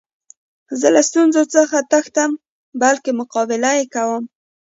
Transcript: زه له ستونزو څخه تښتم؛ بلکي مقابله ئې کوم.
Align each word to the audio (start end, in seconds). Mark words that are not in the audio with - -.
زه 0.79 0.87
له 0.95 1.01
ستونزو 1.09 1.41
څخه 1.55 1.77
تښتم؛ 1.91 2.31
بلکي 2.81 3.11
مقابله 3.19 3.69
ئې 3.77 3.85
کوم. 3.93 4.23